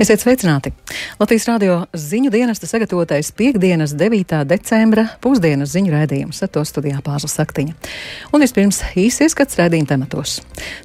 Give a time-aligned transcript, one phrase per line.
[0.00, 0.70] Esiet sveicināti!
[1.20, 4.38] Latvijas radio ziņu dienesta sagatavotais piekdienas 9.
[4.48, 7.74] decembra pusdienas ziņu raidījums ar to studijā Pāzla Saktiņa.
[8.32, 10.38] Un vispirms īsi ieskats raidījuma tematos.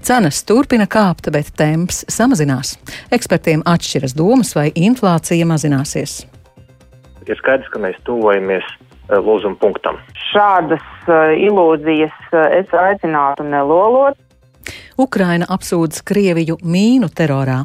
[0.04, 2.74] Cenas turpina kāpt, bet temps samazinās.
[3.16, 6.26] Ekspertiem atšķiras domas, vai inflācija mazināsies.
[7.24, 10.02] Ir skaidrs, ka mēs tuvojamies eh, lūzuma punktam.
[10.34, 14.20] Šādas uh, ilūzijas uh, es aicinātu nelolot.
[15.00, 17.62] Ukraina apsūdz Krieviju mīnu terorā.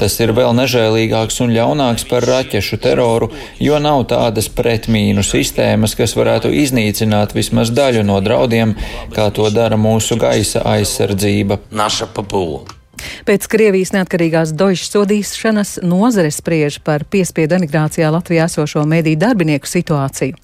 [0.00, 6.16] Tas ir vēl nežēlīgāks un ļaunāks par raķešu teroru, jo nav tādas pretmīnu sistēmas, kas
[6.18, 8.76] varētu iznīcināt vismaz daļu no draudiem,
[9.14, 11.60] kā to dara mūsu gaisa aizsardzība.
[13.28, 20.36] Pēc Krievijas neatkarīgās dožas sodīšanas nozare spriež par piespiedu emigrācijā Latvijā esošo mediju darbinieku situāciju.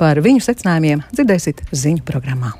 [0.00, 2.52] Par viņu secinājumiem dzirdēsiet ziņu programmā.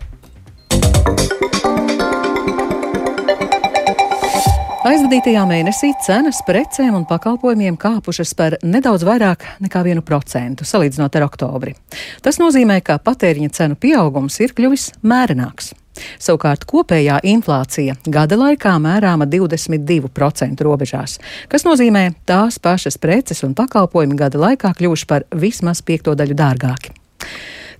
[4.83, 11.77] Aizvadītajā mēnesī cenas precēm un pakalpojumiem kāpušas par nedaudz vairāk nekā 1% salīdzinot ar oktobri.
[12.19, 15.71] Tas nozīmē, ka patēriņa cenu pieaugums ir kļuvis mērenāks.
[16.19, 24.19] Savukārt kopējā inflācija gada laikā mērāma 22% robežās, kas nozīmē tās pašas preces un pakalpojumi
[24.19, 26.96] gada laikā kļuvuši par vismaz piekto daļu dārgāki.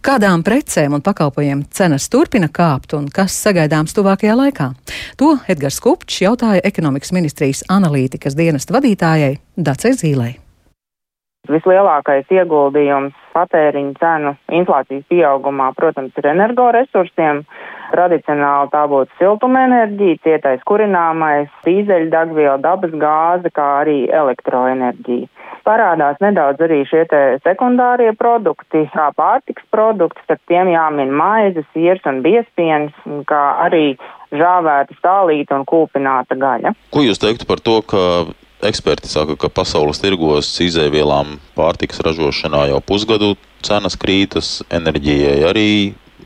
[0.03, 4.67] Kādām precēm un pakalpojumiem cenas turpina kāpt un kas sagaidāms tuvākajā laikā?
[5.23, 10.42] To Edgars Kupčs jautāja ekonomikas ministrijas analītikas dienesta vadītājai Dacei Zīlei.
[11.51, 17.43] Vislielākais ieguldījums patēriņa cenu inflācijas pieaugumā, protams, ir energoresursiem.
[17.91, 25.29] Tradicionāli tā būtu siltumenerģija, cietais kurināmais, dīzeļdegviela, dabas gāze, kā arī elektroenerģija
[25.63, 27.05] parādās nedaudz arī šie
[27.45, 32.97] sekundārie produkti, kā pārtiks produkti, starp tiem jāmin maizes, siers un biespiens,
[33.31, 33.95] kā arī
[34.35, 36.75] žāvēta stālīta un kūpināta gaļa.
[36.91, 38.03] Ko jūs teiktu par to, ka
[38.63, 45.71] eksperti saka, ka pasaules tirgos izēvielām pārtikas ražošanā jau pusgadu cenas krītas, enerģijai arī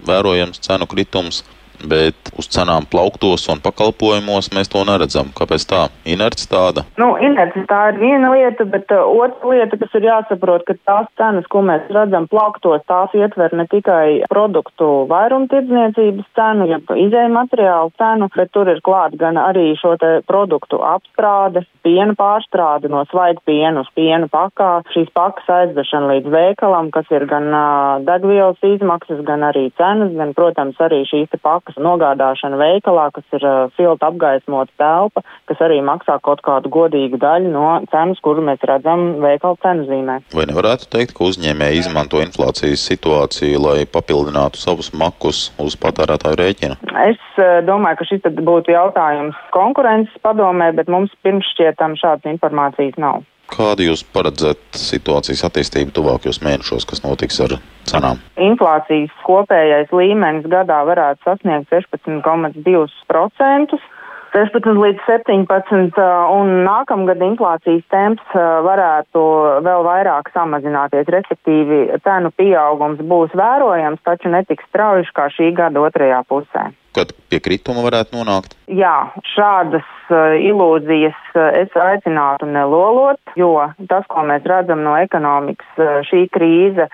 [0.07, 1.43] vērojams cenu kritums
[1.85, 5.33] bet uz cenām plauktos un pakalpojumos mēs to neredzam.
[5.37, 5.83] Kāpēc tā?
[6.09, 6.87] Inerts tāda?
[7.01, 11.11] Nu, inerts tā ir viena lieta, bet uh, otra lieta, kas ir jāsaprot, ka tās
[11.21, 17.93] cenas, ko mēs redzam plauktos, tās ietver ne tikai produktu vairumtirdzniecības cenu, ja izēja materiālu
[17.99, 23.43] cenu, bet tur ir klāt gan arī šo te produktu apstrāde, piena pārstrāde no svaiga
[23.47, 29.23] piena uz piena pakā, šīs pakas aizdešana līdz veikalam, kas ir gan uh, degvielas izmaksas,
[29.27, 34.07] gan arī cenas, gan, protams, arī šīs pakas pakas nogādāšana veikalā, kas ir uh, silta
[34.07, 39.59] apgaismota telpa, kas arī maksā kaut kādu godīgu daļu no cenas, kuru mēs redzam veikala
[39.63, 40.21] cenu zīmē.
[40.35, 46.79] Vai nevarētu teikt, ka uzņēmēji izmanto inflācijas situāciju, lai papildinātu savus makus uz patērētāju rēķina?
[47.09, 53.01] Es uh, domāju, ka šis būtu jautājums konkurences padomē, bet mums pirms šķietam šādas informācijas
[53.03, 53.25] nav.
[53.47, 57.53] Kādu jūs paredzat situācijas attīstību tuvākajos mēnešos, kas notiks ar
[57.87, 58.19] cenām?
[58.43, 63.79] Inflācijas kopējais līmenis gadā varētu sasniegt 16,2%.
[64.37, 66.01] 16 līdz 17,
[66.37, 68.35] un nākamgad inflācijas temps
[68.67, 69.23] varētu
[69.65, 76.21] vēl vairāk samazināties, respektīvi cenu pieaugums būs vērojams, taču netiks strauji kā šī gada otrajā
[76.29, 76.69] pusē.
[76.97, 78.59] Kad pie krituma varētu nonākt?
[78.69, 83.53] Jā, šādas ilūzijas uh, es aicinātu nelolot, jo
[83.91, 86.89] tas, ko mēs redzam no ekonomikas, uh, šī krīze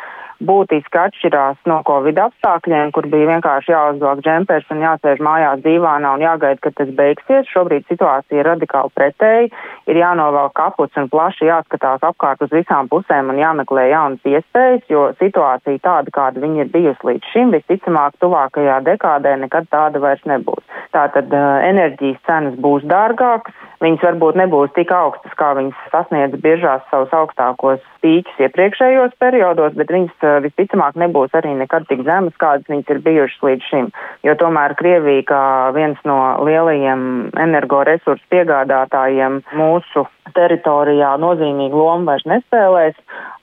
[0.47, 6.25] būtiski atšķirās no Covid apstākļiem, kur bija vienkārši jāuzvelk džempers un jāsēž mājās divānā un
[6.25, 7.49] jāgaida, kad tas beigsies.
[7.53, 9.53] Šobrīd situācija ir radikāli pretēji.
[9.91, 15.09] Ir jānovelk kaputs un plaši jāskatās apkārt uz visām pusēm un jāmeklē jaunas iespējas, jo
[15.21, 20.63] situācija tāda, kāda viņa ir bijusi līdz šim, visticamāk tuvākajā dekādē nekad tāda vairs nebūs.
[20.97, 23.55] Tātad uh, enerģijas cenas būs dārgākas,
[23.85, 29.93] viņas varbūt nebūs tik augstas, kā viņas sasniedz biežās savus augstākos pīķus iepriekšējos periodos, bet
[29.95, 33.93] viņas uh, visticamāk nebūs arī nekad tik zemas, kādas viņas ir bijušas līdz šim.
[34.26, 35.44] Jo tomēr Krievija, kā
[35.76, 37.05] viens no lielajiem
[37.47, 40.06] energoresursu piegādātājiem mūsu
[40.37, 42.97] teritorijā nozīmīgu lomu vairs nespēlēs,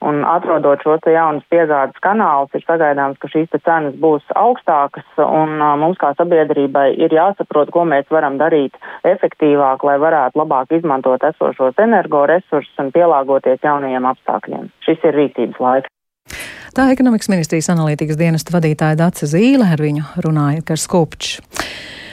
[0.06, 5.60] un atrodot šos te jaunas piegādes kanālus, ir sagaidāms, ka šīs cenas būs augstākas, un
[5.82, 8.76] mums kā sabiedrībai ir jāsaprot, ko mēs varam darīt
[9.06, 14.49] efektīvāk, lai varētu labāk izmantot esošos energoresursus un pielāgoties jaunajiem apstākļiem.
[14.86, 15.92] Šis ir rīcības laiks.
[16.76, 21.40] Tā ekonomikas ministrijas analītikas dienesta vadītāja Dace Zīle ar viņu runāja Kars Kupčs.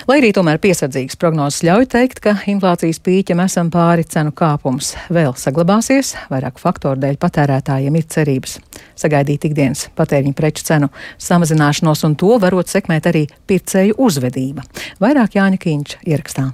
[0.07, 5.33] Lai arī tomēr piesardzīgas prognozes ļauj teikt, ka inflācijas pīķam esam pāri cenu kāpums vēl
[5.35, 8.55] saglabāsies, vairāku faktoru dēļ patērētājiem ir cerības
[8.95, 10.87] sagaidīt ikdienas patēriņa preču cenu
[11.19, 14.63] samazināšanos, un to varot sekmēt arī pircēju uzvedība.
[15.03, 16.53] Vairāk Jāņa Kīņš ierakstā.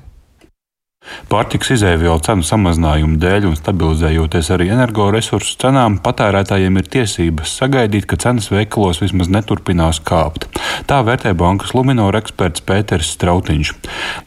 [1.32, 8.20] Pārtiks izēvielu cenu samazinājumu dēļ un stabilizējoties arī energoresursu cenām, patērētājiem ir tiesības sagaidīt, ka
[8.22, 10.48] cenas veikalos vismaz neturpinās kāpt.
[10.90, 13.74] Tā vērtē bankas Luminor eksperts Pēters Strautiņš.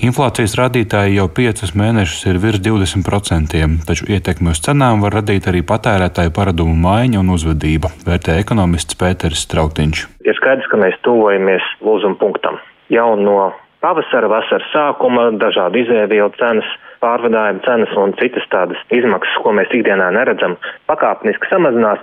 [0.06, 5.64] Inflācijas rādītāji jau piecus mēnešus ir virs 20%, taču ietekmi uz cenām var radīt arī
[5.67, 10.06] patērētāju paradumu maiņa un uzvedība, vērtē ekonomists Pēters Strautiņš.
[10.26, 12.61] Ir skaidrs, ka mēs tuvojamies lūzuma punktam.
[12.93, 13.52] Jau no
[13.84, 16.69] pavasara, vasaras sākuma, dažādu izēvielu cenas,
[17.05, 20.56] pārvadājuma cenas un citas tādas izmaksas, ko mēs ikdienā neredzam,
[20.90, 22.02] pakāpeniski samazinās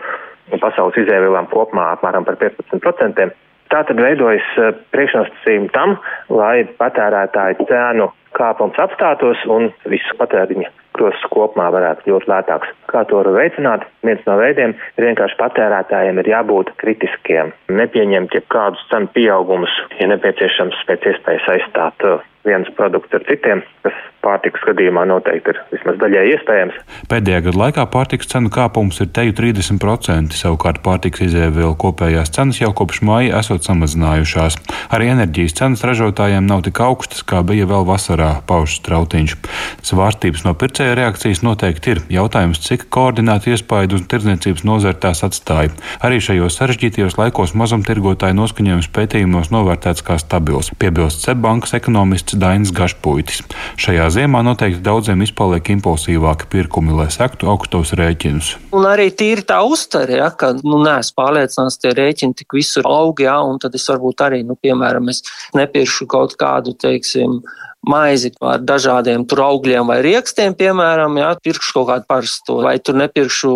[0.61, 3.31] pasaules izēvielām kopumā apmēram par 15%.
[3.73, 5.97] Tā tad veidojas eh, priekšnosacījumi tam,
[6.29, 12.71] lai patērētāju cēnu kāpums apstātos un visu patēriņa krosas kopumā varētu kļūt lētāks.
[12.91, 13.85] Kā to var veicināt?
[14.05, 20.85] Viens no veidiem ir vienkārši patērētājiem ir jābūt kritiskiem, nepieņemt jebkādus cenu pieaugumus, ja nepieciešams
[20.89, 26.23] pēc iespējas aizstāt uh, viens produkts ar citiem, kas pārtikas gadījumā noteikti ir vismaz daļai
[26.33, 26.79] iespējams.
[27.11, 32.71] Pēdējā gada laikā pārtikas cenu kāpums ir teju 30%, savukārt pārtikas izēvielu kopējās cenas jau
[32.75, 34.59] kopš māja esot samazinājušās.
[34.95, 39.35] Arī enerģijas cenas ražotājiem nav tik augstas, kā bija vēl vasarā, pauž strautiņš.
[39.83, 42.03] Svārstības no pircēja reakcijas noteikti ir.
[42.13, 45.73] Jautājums, cik koordinēti iespaidu uz tirdzniecības nozari tās atstāja.
[46.03, 53.43] Arī šajos sarežģītajos laikos mazumtirgotāju noskaņojums pētījumos novērtēts kā stabils, piebilst Cebankas ekonomists Dainis Gašpuitis.
[53.81, 58.53] Šajā ziemā noteikti daudziem izpaliek impulsīvāki pirkumi, lai sektu augstos rēķinus.
[58.75, 63.19] Un arī tīri tā uztvere, ja, ka nu, neesmu pārliecināts, tie rēķini tik visur aug,
[63.23, 65.23] ja, un tad es varbūt arī, nu, piemēram, es
[65.57, 67.41] nepirkšu kaut kādu, teiksim,
[67.87, 72.97] maizi ar dažādiem tur augļiem vai riekstiem, piemēram, jā, pirkšu kaut kādu parasto, vai tur
[73.01, 73.53] nepirkšu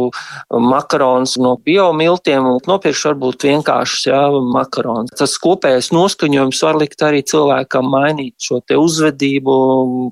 [0.67, 4.21] makaronus no biomiltiem, nopirkšu varbūt vienkāršus, jā,
[4.53, 5.15] makaronus.
[5.17, 9.57] Tas kopējais noskaņojums var likt arī cilvēkam mainīt šo te uzvedību,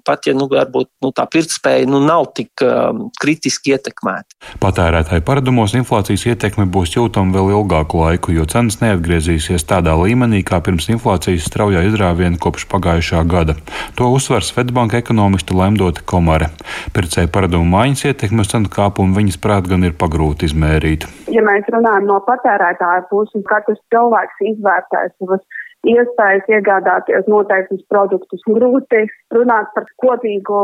[0.08, 4.40] pat ja, nu, varbūt, nu, tā pirktspēja, nu, nav tik um, kritiski ietekmēta.
[4.64, 10.62] Patērētāju paradumos inflācijas ietekme būs jūtama vēl ilgāku laiku, jo cenas neatgriezīsies tādā līmenī, kā
[10.64, 13.58] pirms inflācijas straujā izrāviena kopš pagājušā gada.
[14.00, 16.52] To To uzsver Svetbanka ekonomiste Lemdota Komare.
[16.94, 21.08] Pircēju paradumu maiņas ietekmi uz cenu kāpumu viņas prāt gan ir pagrūti izmērīt.
[21.34, 25.42] Ja mēs runājam no patērētāja puses, katrs cilvēks izvērtē savas
[25.90, 28.46] iespējas iegādāties noteiktus produktus.
[28.46, 30.62] Grūti runāt par kopīgu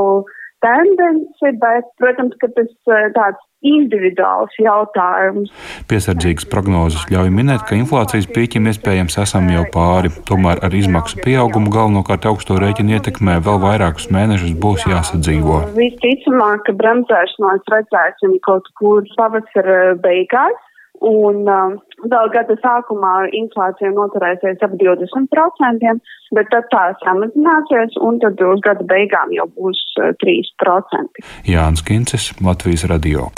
[0.65, 5.51] tendenci, bet, protams, ka tas eh, tāds individuāls jautājums.
[5.89, 10.09] Piesardzīgas prognozes ļauj minēt, ka inflācijas pīķim iespējams esam jau pāri.
[10.29, 15.61] Tomēr ar izmaksu pieaugumu galvenokārt augsto rēķinu ietekmē vēl vairākus mēnešus būs jāsadzīvo.
[15.77, 20.67] Visticamāk, ka bremzēšanos redzēsim kaut kur pavasara beigās.
[21.01, 21.77] Un um,
[22.13, 25.95] vēl gada sākumā inflācija noturēsies ap 20%,
[26.37, 31.25] bet tad tā samazināsies, un tad uz gada beigām jau būs uh, 3%.
[31.49, 33.31] Jānis Kincis, Latvijas radio.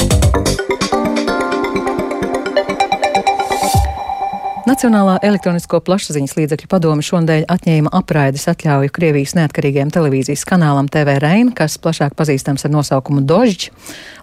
[4.63, 11.51] Nacionālā elektronisko plašsaziņas līdzekļu padome šonadēļ atņēma apraides atļauju Krievijas neatkarīgajam televīzijas kanālam TV Reina,
[11.57, 13.73] kas plašāk pazīstams ar nosaukumu Dožģi.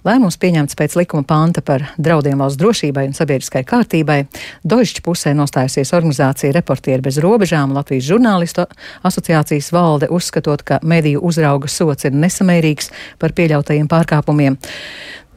[0.08, 4.18] Lēmums pieņemts pēc likuma panta par draudiem valsts drošībai un sabiedriskai kārtībai.
[4.64, 8.64] Dožģi pusē nostājusies organizācija Reportieri bez robežām Latvijas žurnālistu
[9.04, 12.88] asociācijas valde, uzskatot, ka mediju uzrauga sots ir nesamērīgs
[13.20, 14.56] par pieļautajiem pārkāpumiem.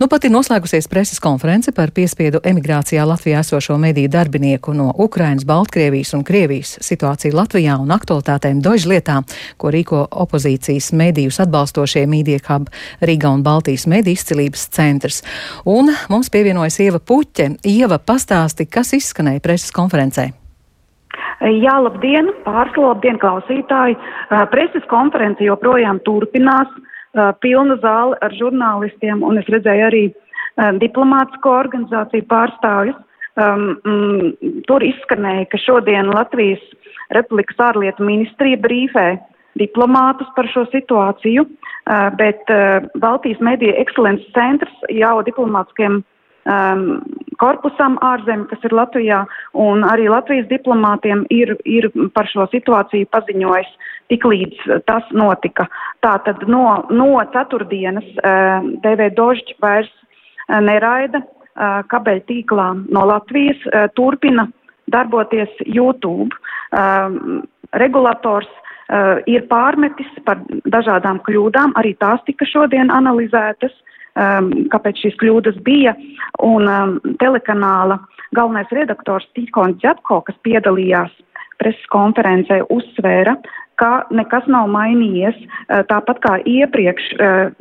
[0.01, 5.45] Nu, pat ir noslēgusies preses konference par piespiedu emigrācijā Latvijā esošo mediju darbinieku no Ukrainas,
[5.45, 9.19] Baltkrievijas un Krievijas situāciju Latvijā un aktualitātēm dožu lietā,
[9.61, 12.71] ko rīko opozīcijas medijus atbalstošie Mīdiekab
[13.05, 15.21] Riga un Baltijas mediju izcilības centrs.
[15.69, 17.51] Un mums pievienojas Ieva Puķe.
[17.61, 20.31] Ieva, pastāsti, kas izskanēja preses konferencē.
[21.43, 23.99] Jā, labdien, pārsla, labdien, klausītāji.
[24.49, 26.73] Preses konference joprojām turpinās
[27.41, 30.03] pilna zāle ar žurnālistiem, un es redzēju arī
[30.81, 32.99] diplomātsko organizāciju pārstāvjus.
[33.33, 36.61] Um, mm, tur izskanēja, ka šodien Latvijas
[37.17, 39.07] Republikas ārlietu ministrija brīfē
[39.57, 46.85] diplomātus par šo situāciju, uh, bet uh, Baltijas mediju ekscelences centrs jau diplomātiskiem um,
[47.41, 49.23] korpusam ārzemē, kas ir Latvijā,
[49.53, 53.71] un arī Latvijas diplomātiem ir, ir par šo situāciju paziņojis
[54.11, 55.67] tik līdz tas notika.
[56.03, 63.63] Tātad no, no ceturtdienas uh, TV Dožģi vairs uh, neraida uh, kabeļu tīklā no Latvijas,
[63.71, 64.49] uh, turpina
[64.91, 66.35] darboties YouTube.
[66.73, 67.41] Uh,
[67.79, 73.73] regulators uh, ir pārmetis par dažādām kļūdām, arī tās tika šodien analizētas,
[74.15, 75.95] um, kāpēc šīs kļūdas bija,
[76.43, 77.99] un um, telekanāla
[78.33, 81.13] galvenais redaktors Tīkons Dzepko, kas piedalījās
[81.61, 83.37] preses konferencē, uzsvēra,
[83.81, 85.37] ka nekas nav mainījies.
[85.89, 87.09] Tāpat kā iepriekš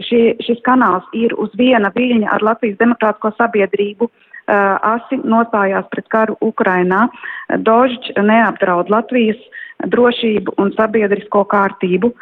[0.08, 4.10] šie, šis kanāls ir uz viena viļņa ar Latvijas Demokrātisko sabiedrību
[4.48, 7.06] asi nostājās pret karu Ukrainā.
[7.68, 9.40] Dožģ neapdraud Latvijas
[9.90, 12.12] drošību un sabiedrisko kārtību,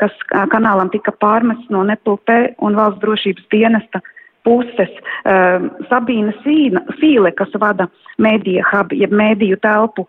[0.00, 0.18] kas
[0.52, 4.02] kanālam tika pārmests no NPLP un valsts drošības dienesta
[4.46, 4.92] puses.
[5.90, 7.88] Sabīna Sīna, Sīle, kas vada
[8.22, 10.06] Mēdija hub, jeb mēdīju telpu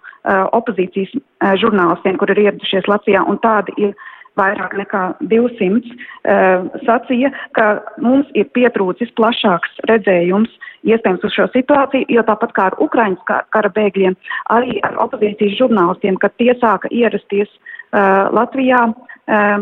[0.57, 1.15] opozīcijas
[1.63, 3.97] žurnālistiem, kur ir ieradušies Latvijā, un tādi ir
[4.37, 5.97] vairāk nekā 200,
[6.85, 7.67] sacīja, ka
[8.03, 10.53] mums ir pietrūcis plašāks redzējums
[10.87, 14.17] iespējams uz šo situāciju, jo tāpat kā ar Ukraiņas kara bēgļiem,
[14.53, 18.97] arī ar opozīcijas žurnālistiem, kad tie sāka ierasties uh, Latvijā uh,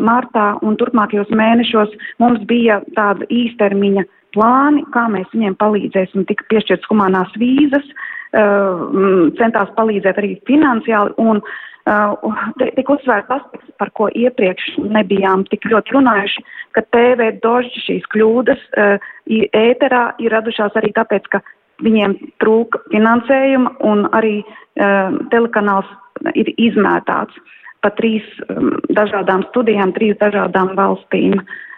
[0.01, 4.05] martā un turpmākajos mēnešos, mums bija tāda īstermiņa
[4.35, 11.41] plāni, kā mēs viņiem palīdzēsim, tika piešķirts humanās vīzas, uh, centās palīdzēt arī finansiāli un
[11.41, 11.55] uh,
[11.85, 18.63] tik uzsvērts aspekts, par ko iepriekš nebijām tik ļoti runājuši, ka TV dožģi šīs kļūdas
[18.77, 19.11] uh,
[19.53, 21.43] ēterā ir radušās arī tāpēc, ka
[21.85, 25.91] viņiem trūka finansējuma un arī uh, telekanāls
[26.33, 27.37] ir izmētāts
[27.85, 31.37] pa trīs um, dažādām studijām, trīs dažādām valstīm.
[31.37, 31.74] Uh, Uh,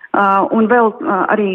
[0.56, 1.50] un vēl uh, arī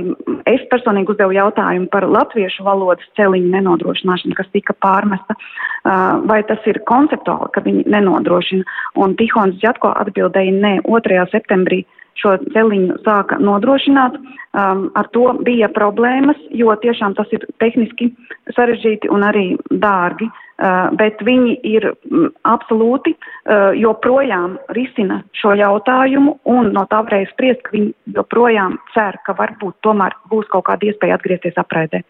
[0.50, 5.36] es personīgi uzdevu jautājumu par latviešu valodas celiņu nenodrošināšanu, kas tika pārmesta.
[5.82, 8.78] Uh, vai tas ir konceptuāli, ka viņi nenodrošina?
[9.02, 11.26] Un Tihons Džatko atbildēja nē, 2.
[11.32, 11.82] septembrī
[12.20, 14.18] šo celiņu sāka nodrošināt.
[14.52, 18.10] Um, ar to bija problēmas, jo tiešām tas ir tehniski
[18.52, 20.28] sarežģīti un arī dārgi.
[20.28, 20.51] Uh,
[20.98, 27.64] bet viņi ir mm, absolūti uh, joprojām risina šo jautājumu un no tā varēja spriest,
[27.66, 32.02] ka viņi joprojām cer, ka varbūt tomēr būs kaut kāda iespēja atgriezties apraidē.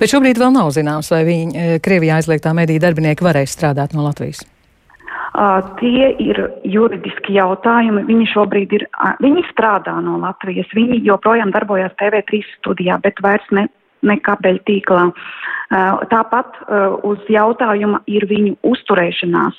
[0.00, 4.06] Bet šobrīd vēl nav zināms, vai viņi eh, Krievijā aizliegtā mediju darbinieki varēs strādāt no
[4.06, 4.42] Latvijas.
[5.34, 8.04] Uh, tie ir juridiski jautājumi.
[8.06, 13.48] Viņi šobrīd ir, uh, viņi strādā no Latvijas, viņi joprojām darbojas TV3 studijā, bet vairs
[13.50, 13.66] ne,
[14.06, 15.04] ne kabeļu tīklā.
[15.10, 19.56] Uh, tāpat uh, uz jautājuma ir viņu uzturēšanās,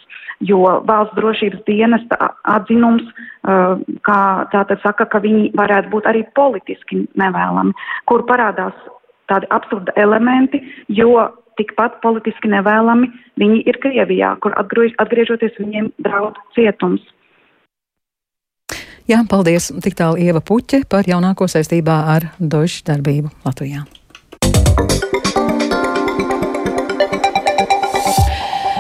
[0.48, 4.20] jo valsts drošības dienesta atzinums, uh, kā
[4.54, 7.74] tātad saka, ka viņi varētu būt arī politiski nevēlami,
[8.06, 8.78] kur parādās
[9.32, 11.18] tādi absurdi elementi, jo
[11.60, 13.10] tikpat politiski nevēlami
[13.40, 17.04] viņi ir Krievijā, kur atgriež, atgriežoties viņiem draud cietums.
[19.06, 19.70] Jā, paldies.
[19.86, 23.86] Tik tālu Ieva Puķe par jaunāko saistībā ar Došu darbību Latvijā.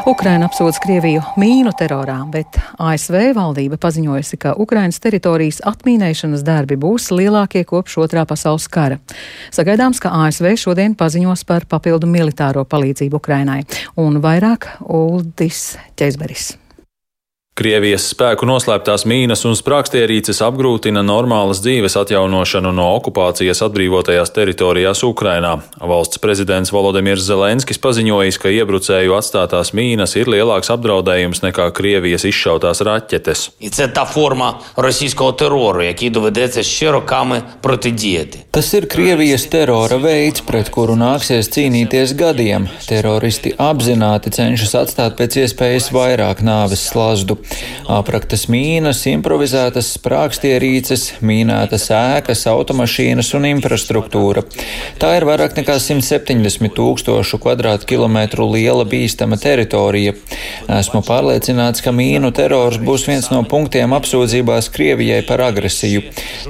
[0.05, 7.07] Ukraina apsūdz Krieviju mīnu terorā, bet ASV valdība paziņojusi, ka Ukrainas teritorijas atmīnēšanas darbi būs
[7.09, 8.99] lielākie kopš otrā pasaules kara.
[9.55, 13.63] Sagaidāms, ka ASV šodien paziņos par papildu militāro palīdzību Ukrainai.
[13.97, 16.53] Un vairāk Uldis Ķeizberis.
[17.55, 25.53] Krievijas spēku noslēptās mīnas un sprākstierīces apgrūtina normālas dzīves atjaunošanu no okupācijas atbrīvotajās teritorijās Ukrainā.
[25.79, 32.83] Valsts prezidents Volodimirs Zelenskis paziņojis, ka iebrucēju atstātās mīnas ir lielāks apdraudējums nekā Krievijas izšautās
[32.83, 33.45] raķetes.
[38.51, 42.67] Tas ir Krievijas terora veids, pret kuru nāksies cīnīties gadiem.
[42.91, 47.44] Teroristi apzināti cenšas atstāt pēc iespējas vairāk nāves slazdu.
[47.85, 54.41] Apraktas mīnas, improvizētas sprākstierīces, mīnētas ēkas, automašīnas un infrastruktūra.
[54.97, 60.15] Tā ir vairāk nekā 170 tūkstošu kvadrātkilometru liela bīstama teritorija.
[60.79, 66.01] Esmu pārliecināts, ka mīnu terors būs viens no punktiem apsūdzībās Krievijai par agresiju.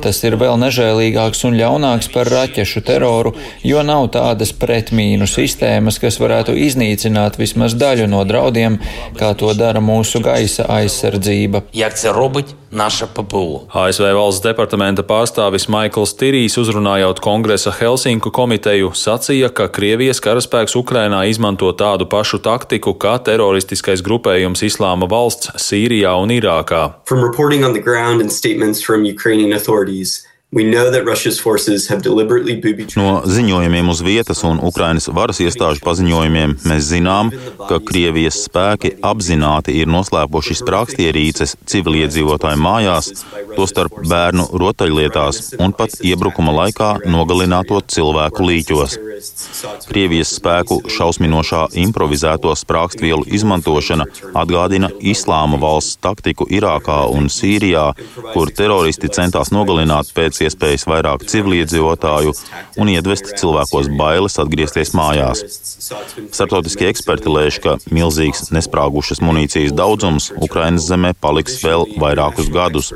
[0.05, 6.21] Tas ir vēl nežēlīgāks un ļaunāks par raķešu teroru, jo nav tādas pretmīnu sistēmas, kas
[6.23, 8.79] varētu iznīcināt vismaz daļu no draudiem,
[9.19, 11.63] kā to dara mūsu gaisa aizsardzība aizsardzība.
[13.73, 21.23] ASV valsts departamenta pārstāvis Maikls Tirīs uzrunājot kongresa Helsinku komiteju sacīja, ka Krievijas karaspēks Ukrainā
[21.29, 26.83] izmanto tādu pašu taktiku kā teroristiskais grupējums Islāma valsts Sīrijā un Irākā.
[32.95, 37.31] No ziņojumiem uz vietas un Ukrainas varas iestāžu paziņojumiem mēs zinām,
[37.67, 43.11] ka Krievijas spēki apzināti ir noslēpuši sprākstierīces civiliedzīvotāju mājās,
[43.57, 48.95] tostarp bērnu rotaļlietās un pat iebrukuma laikā nogalināto cilvēku līķos.
[49.89, 57.89] Krievijas spēku šausminošā improvizēto sprākstvielu izmantošana atgādina Islāma valsts taktiku Irākā un Sīrijā,
[58.31, 62.33] kur teroristi centās nogalināt pēc iespējas vairāk civiliedzīvotāju
[62.81, 65.43] un iedvest cilvēkos bailes atgriezties mājās.
[66.35, 72.91] Startautiskie eksperti lēš, ka milzīgs nesprāgušas munīcijas daudzums Ukrainas zemē paliks vēl vairākus gadus,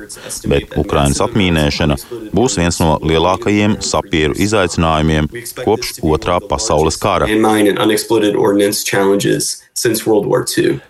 [0.49, 1.99] bet Ukrainas atmīnēšana
[2.35, 5.31] būs viens no lielākajiem sapieru izaicinājumiem
[5.63, 7.29] kopš otrā pasaules kara.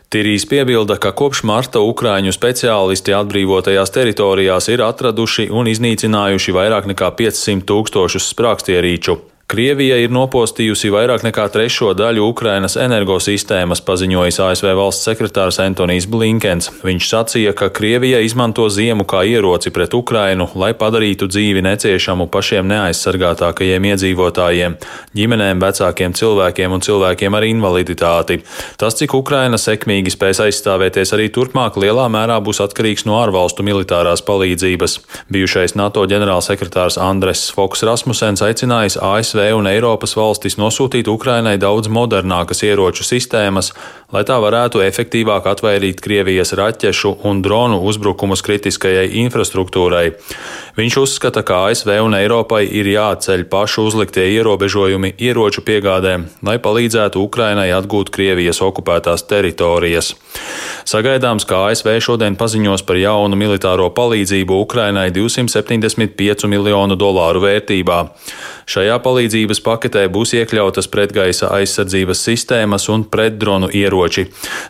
[0.10, 7.12] Tirīs piebilda, ka kopš marta Ukrāņu speciālisti atbrīvotajās teritorijās ir atraduši un iznīcinājuši vairāk nekā
[7.20, 9.20] 500 tūkstošus sprākstierīču.
[9.50, 16.68] Krievija ir nopostījusi vairāk nekā trešo daļu Ukrainas energosistēmas, paziņojis ASV valsts sekretārs Antonijs Blinkens.
[16.84, 22.70] Viņš sacīja, ka Krievija izmanto ziemu kā ieroci pret Ukrainu, lai padarītu dzīvi neciešamu pašiem
[22.70, 24.76] neaizsargātākajiem iedzīvotājiem,
[25.18, 28.44] ģimenēm, vecākiem cilvēkiem un cilvēkiem ar invaliditāti.
[28.78, 34.22] Tas, cik Ukraina sekmīgi spēs aizstāvēties arī turpmāk, lielā mērā būs atkarīgs no ārvalstu militārās
[34.30, 35.00] palīdzības.
[35.34, 41.88] Bijušais NATO ģenerālsekretārs Andres Foks Rasmusens aicinājis ASV ASV un Eiropas valstis nosūtīt Ukrainai daudz
[41.92, 43.72] modernākas ieroču sistēmas,
[44.14, 50.06] lai tā varētu efektīvāk atvairīt Krievijas raķešu un dronu uzbrukumus kritiskajai infrastruktūrai.
[50.80, 57.22] Viņš uzskata, ka ASV un Eiropai ir jāceļ pašu uzliktie ierobežojumi ieroču piegādēm, lai palīdzētu
[57.22, 60.16] Ukrainai atgūt Krievijas okupētās teritorijas.
[60.90, 68.00] Sagaidāms, ka ASV šodien paziņos par jaunu militāro palīdzību Ukrainai 275 miljonu dolāru vērtībā.
[68.70, 73.99] Šajā palīdzības paketē būs iekļautas pretgaisa aizsardzības sistēmas un pretdronu ieroči.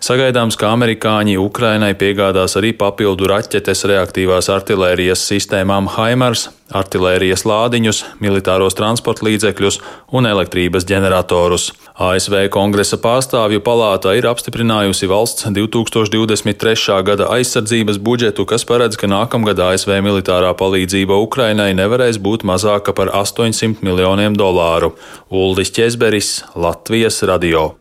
[0.03, 8.77] Sagaidāms, ka amerikāņi Ukrainai piegādās arī papildu raķetes reaktīvās artilērijas sistēmām Haimars, artilērijas lādiņus, militāros
[8.77, 9.79] transporta līdzekļus
[10.15, 11.69] un elektrības ģeneratorus.
[12.00, 17.00] ASV kongresa pārstāvju palāta ir apstiprinājusi valsts 2023.
[17.09, 23.12] gada aizsardzības budžetu, kas paredz, ka nākamgad ASV militārā palīdzība Ukrainai nevarēs būt mazāka par
[23.24, 24.93] 800 miljoniem dolāru.
[25.29, 27.74] Uldis Česberis, Latvijas radio.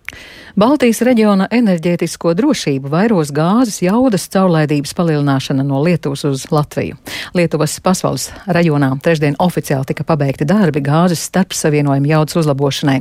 [0.59, 6.97] Baltijas reģiona enerģētisko drošību vairos gāzes jaudas caurlaidības palielināšana no Lietuvas uz Latviju.
[7.39, 12.97] Lietuvas pasaules rajonā trešdien oficiāli tika pabeigti darbi gāzes starpsavienojuma jaudas uzlabošanai.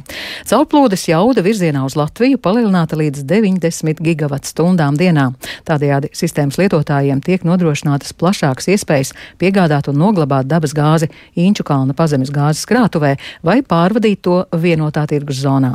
[0.45, 5.31] Caurplūdes jauda virzienā uz Latviju palielināta līdz 90 gigawatu stundām dienā.
[5.65, 12.29] Tādējādi sistēmas lietotājiem tiek nodrošinātas plašākas iespējas piegādāt un noglabāt dabas gāzi Inču kalna pazemes
[12.29, 15.73] gāzes krātuvē vai pārvadīt to vienotā tirgus zonā.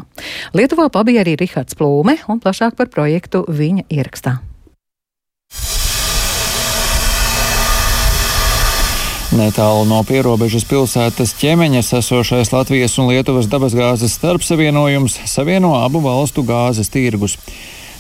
[0.54, 4.40] Lietuvā pabija arī Rihards Rihards Plūme un plašāk par projektu viņa ierakstā.
[9.32, 16.92] Netālu no pierobežas pilsētas ķemeņas esošais Latvijas un Lietuvas dabasgāzes starpsavienojums savieno abu valstu gāzes
[16.92, 17.38] tirgus.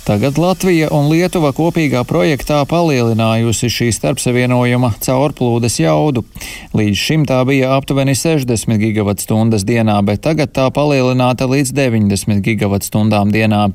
[0.02, 6.24] Tagad Latvija un Lietuva kopīgā projektā palielinājusi šī starpsavienojuma caurplūdes jaudu.
[6.74, 13.30] Līdz šim tā bija aptuveni 60 gigavatstundas dienā, bet tagad tā palielināta līdz 90 gigavatstundām
[13.30, 13.68] dienā.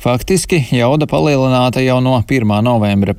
[0.00, 2.48] Faktiski jauda palielināta jau no 1.
[2.64, 3.12] novembra.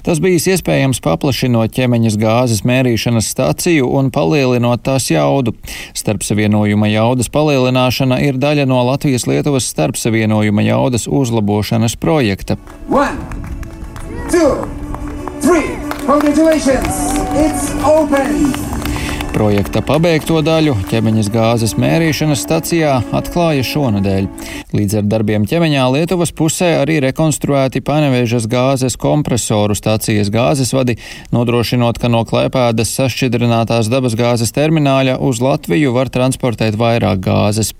[0.00, 5.52] Tas bijis iespējams paplašinot ķemeņas gāzes mērīšanas staciju un palielinot tās jaudu.
[5.92, 12.05] Starpsavienojuma jaudas palielināšana ir daļa no Latvijas-Lietuvas starpsavienojuma jaudas uzlabošanas projekta.
[12.88, 13.18] One,
[14.30, 14.70] two,
[15.42, 15.74] three.
[16.06, 17.18] Congratulations!
[17.34, 18.54] It's open!
[19.34, 24.28] Projekta pabeigto daļu ķemeņas gāzes mērīšanas stacijā atklāja šonadēļ.
[24.78, 30.94] Līdz ar darbiem ķemeņā Lietuvas pusē arī rekonstruēti panevēžas gāzes kompresoru stacijas gāzes vadi,
[31.34, 37.74] nodrošinot, ka no klēpēdas sašķidrinātās dabasgāzes termināļa uz Latviju var transportēt vairāk gāzes.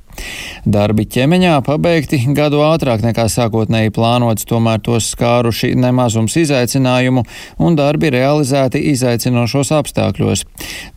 [0.66, 7.22] Darbi ķemeņā pabeigti gadu ātrāk nekā sākotnēji plānots, tomēr tos skāruši nemazums izaicinājumu
[7.62, 10.44] un darbi realizēti izaicinošos apstākļos.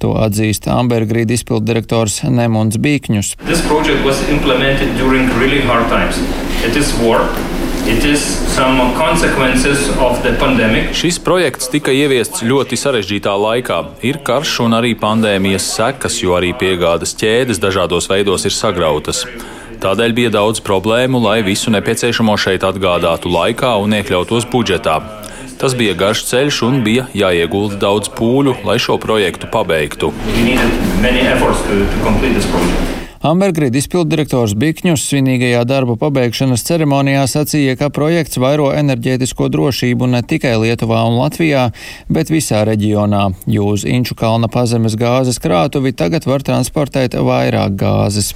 [0.01, 3.35] To atzīst Ambergrīd izpildirektors Nemuns Bīkņus.
[6.59, 7.58] It is work
[10.97, 13.79] Šis projekts tika ieviests ļoti sarežģītā laikā.
[14.05, 19.23] Ir karš un arī pandēmijas sekas, jo arī piegādes ķēdes dažādos veidos ir sagrautas.
[19.79, 24.99] Tādēļ bija daudz problēmu, lai visu nepieciešamo šeit atgādātu laikā un iekļautos budžetā.
[25.59, 30.13] Tas bija garš ceļš un bija jāiegulda daudz pūļu, lai šo projektu pabeigtu.
[33.19, 40.53] Ambergrid izpilddirektors Bikņus svinīgajā darba pabeigšanas ceremonijā sacīja, ka projekts vairo enerģētisko drošību ne tikai
[40.61, 41.65] Lietuvā un Latvijā,
[42.07, 48.29] bet visā reģionā, jo uz Inču kalna pazemes gāzes krātuvi tagad var transportēt vairāk gāzes.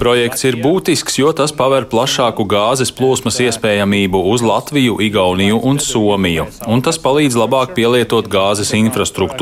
[0.00, 6.48] Projekts ir būtisks, jo tas paver plašāku gāzes plūsmas iespējamību uz Latviju, Igauniju un Somiju,
[6.72, 9.41] un tas palīdz labāk pielietot gāzes infrastruktūru,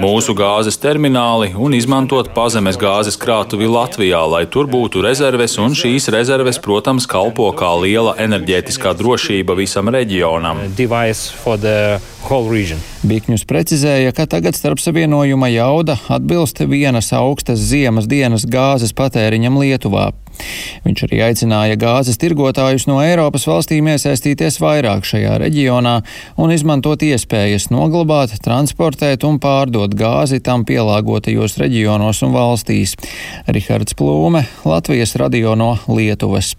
[0.00, 6.10] mūsu gāzes termināli un izmantot pazemes gāzes krātuvi Latvijā, lai tur būtu rezerves, un šīs
[6.14, 10.62] rezerves, protams, kalpo kā liela enerģētiskā drošība visam reģionam.
[13.00, 20.10] Bikņus precizēja, ka tagad starpsavienojuma jauda atbilst vienas augstas ziemas dienas gāzes patēriņam Lietuvā.
[20.86, 25.96] Viņš arī aicināja gāzes tirgotājus no Eiropas valstīm iesaistīties vairāk šajā reģionā
[26.40, 32.96] un izmantot iespējas noglabāt, transportēt un pārdot gāzi tam pielāgotajos reģionos un valstīs.
[33.50, 36.54] Rihards Plūme, Latvijas radio no Lietuvas.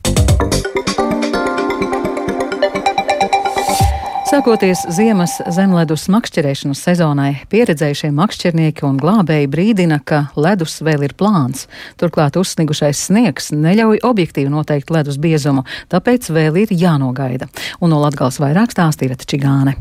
[4.31, 11.65] Sākoties ziemas zemledus makšķerēšanas sezonai, pieredzējušie makšķernieki un glābēji brīdina, ka ledus vēl ir plāns.
[11.99, 17.49] Turklāt uzsnigušais sniegs neļauj objektīvi noteikt ledus biezumu, tāpēc vēl ir jānogaida.
[17.83, 19.75] Un no Latgals vairāk stāstīja Čigāne.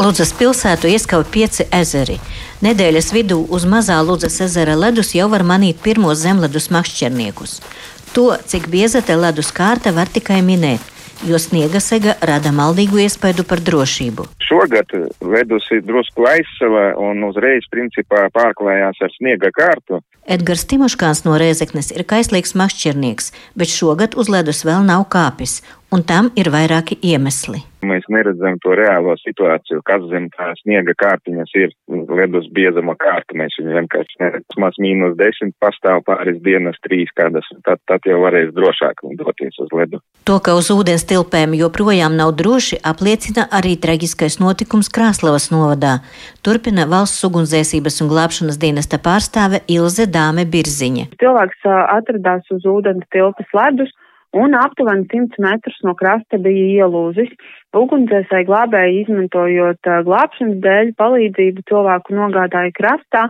[0.00, 2.16] Ludzas pilsētu ieskauj pieci ezeri.
[2.60, 7.54] Nedēļas vidū uz mazā Ludzas ezera ledus jau var manīt pirmos zemledus makšķerniekus.
[8.12, 10.84] To, cik bieza te ledus kārta, var tikai minēt,
[11.24, 14.28] jo sniega sega rada maldīgu iespaidu par drošību.
[14.44, 14.92] Šogad
[15.24, 20.02] ledus ir drusku aizsava un uzreiz principā pārklājās ar sniega kārtu.
[20.28, 25.62] Edgars Timoškāns no Rēzeknes ir kaislīgs mašķirnieks, bet šogad uz ledus vēl nav kāpis,
[25.94, 27.60] un tam ir vairāki iemesli.
[27.80, 31.70] Mēs neredzam to reālo situāciju, kas zem tā sniega kārtiņas ir
[32.12, 33.32] ledus biezuma kārta.
[33.40, 34.60] Mēs viņu vienkārši neredzam.
[34.60, 39.72] Maz mīnus desmit pastāv pāris dienas, trīs kādas, tad, tad jau varēs drošāk doties uz
[39.72, 40.02] ledu.
[40.28, 46.02] To, ka uz ūdens tilpēm joprojām nav droši, apliecina arī traģiskais notikums Krāslavas novadā.
[46.44, 51.14] Turpina valsts ugunsdzēsības un glābšanas dienesta pārstāve Ilze Dāme Birziņa.
[51.24, 51.64] Cilvēks
[51.96, 53.96] atradās uz ūdens tilpas ledus
[54.36, 57.32] un aptuveni 100 metrus no krasta bija ielūzis.
[57.76, 63.26] Ugunsdzēsēji glābēji izmantojot glābšanas dēļ palīdzību cilvēku nogādāja krastā,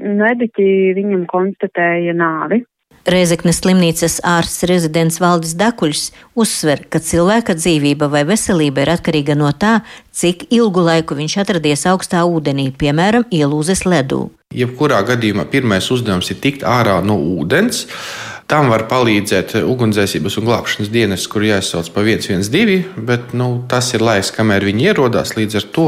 [0.00, 2.64] mediķi viņam konstatēja nāvi.
[3.04, 6.06] Reizeknes slimnīcas ārsts rezidents Valdis Dakuļs
[6.40, 11.84] uzsver, ka cilvēka dzīvība vai veselība ir atkarīga no tā, cik ilgu laiku viņš atradies
[11.90, 14.30] augstā ūdenī, piemēram, ielūzes ledū.
[14.56, 17.84] Jebkurā gadījumā pirmais uzdevums ir tikt ārā no ūdens.
[18.44, 24.04] Tam var palīdzēt ugunsdzēsības un glābšanas dienas, kur jāizsauc pa 112, bet nu, tas ir
[24.04, 25.32] laiks, kamēr viņi ierodās.
[25.38, 25.86] Līdz ar to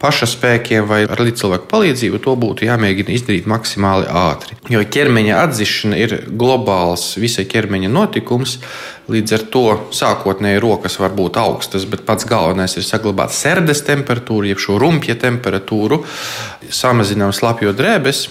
[0.00, 4.56] paša spēkiem vai ar līdzcilvēku palīdzību to būtu jāmēģina izdarīt maksimāli ātri.
[4.72, 8.56] Jo ķermeņa atzīšana ir globāls visai ķermeņa notikums.
[9.12, 9.64] Līdz ar to
[9.96, 15.16] sākotnēji rokas var būt augstas, bet pats galvenais ir saglabāt sērdes temperatūru, jeb šo rumpja
[15.20, 16.02] temperatūru,
[16.72, 18.30] samazinām slapjo drēbes,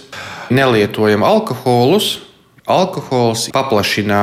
[0.53, 2.15] nelietojam alkoholus,
[2.67, 4.19] Alkohols paplašina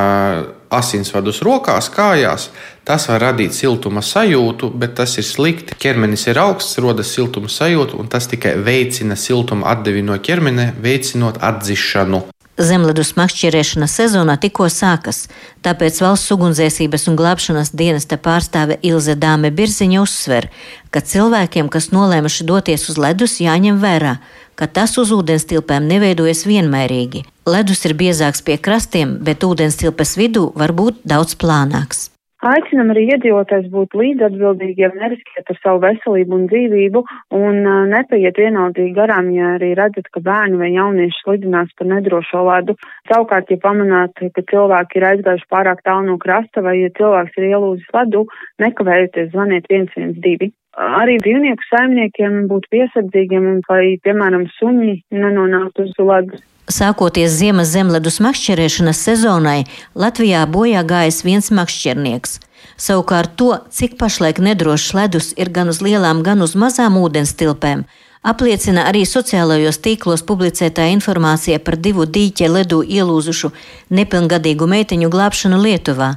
[0.69, 2.49] asinsvadus rokās, kājās.
[2.85, 5.77] Tas var radīt siltuma sajūtu, bet tas ir slikti.
[5.81, 11.41] Ķermenis ir augsts, rodas siltuma sajūta, un tas tikai veicina siltuma atdevi no ķermeņa, veicinot
[11.41, 12.21] atdzišanu.
[12.55, 15.25] Zemledus makšķerēšanas sezona tikko sākas,
[15.65, 20.47] tāpēc valsts ugunsdzēsības un glābšanas dienesta pārstāve Ilze Dāme Birziņa uzsver,
[20.87, 24.13] ka cilvēkiem, kas nolēmuši doties uz ledus, jāņem vērā,
[24.55, 27.25] ka tas uz ūdenstilpēm neveidojas vienmērīgi.
[27.45, 32.09] Ledus ir biezāks pie krastiem, bet ūdenstilpes vidū var būt daudz plānāks.
[32.45, 37.01] Aicinam arī iedzīvotājs būt līdzatbildīgiem, neriskēt ar savu veselību un dzīvību
[37.37, 42.75] un nepaiet vienaldīgi garām, ja arī redzat, ka bērni vai jaunieši slidinās pa nedrošo ledu.
[43.09, 47.49] Savukārt, ja pamanāt, ka cilvēki ir aizgājuši pārāk tālu no krasta vai ja cilvēks ir
[47.49, 48.27] ielūzis ledu,
[48.61, 56.43] nekavējoties zvaniet 112 arī dzīvnieku saimniekiem būt piesardzīgiem lai, piemēram, suņi nenonāktu uz ledus.
[56.65, 62.39] Sākoties ziemas zemledus makšķerēšanas sezonai, Latvijā bojā gājis viens makšķernieks.
[62.81, 67.85] Savukārt to, cik pašlaik nedrošs ledus ir gan uz lielām, gan uz mazām ūdens tilpēm,
[68.25, 73.51] apliecina arī sociālajos tīklos publicētā informācija par divu dīķa ledū ielūzušu
[73.99, 76.09] nepilngadīgu meiteņu glābšanu Lietuvā,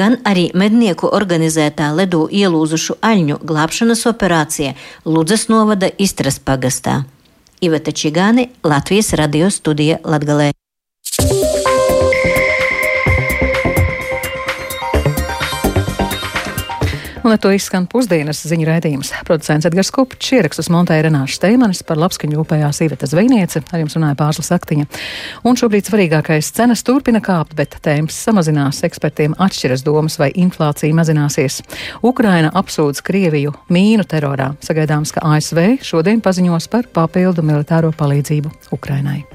[0.00, 7.02] gan arī mednieku organizētā ledū ielūzušu aļņu glābšanas operācija Ludzas novada Istras pagastā.
[7.60, 10.57] Iveta Čigāni, Latvijas radio studija Latgalē.
[17.28, 19.10] Un ar to izskan pusdienas ziņu raidījums.
[19.28, 24.16] Producents Edgars Kupčs ierakstus montēja Renāša Steimanis par labskaņu rūpējās Iveta Zvejniece, ar jums runāja
[24.16, 24.86] Pārslas Aktiņa.
[25.44, 28.80] Un šobrīd svarīgākais cenas turpina kāpt, bet tēmas samazinās.
[28.88, 31.60] Ekspertiem atšķiras domas, vai inflācija mazināsies.
[32.00, 34.54] Ukraina apsūdz Krieviju mīnu terorā.
[34.64, 39.26] Sagaidāms, ka ASV šodien paziņos par papildu militāro palīdzību Ukrainai.